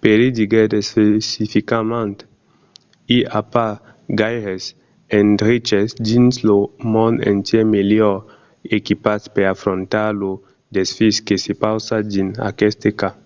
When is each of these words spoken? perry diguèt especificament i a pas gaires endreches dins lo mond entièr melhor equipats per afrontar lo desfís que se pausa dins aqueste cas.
perry 0.00 0.28
diguèt 0.38 0.70
especificament 0.82 2.16
i 3.16 3.18
a 3.38 3.40
pas 3.52 3.74
gaires 4.20 4.64
endreches 5.20 5.88
dins 6.08 6.34
lo 6.48 6.58
mond 6.92 7.16
entièr 7.32 7.64
melhor 7.76 8.16
equipats 8.78 9.24
per 9.34 9.46
afrontar 9.54 10.08
lo 10.20 10.30
desfís 10.76 11.16
que 11.26 11.34
se 11.44 11.52
pausa 11.62 11.96
dins 12.12 12.32
aqueste 12.50 12.88
cas. 13.00 13.16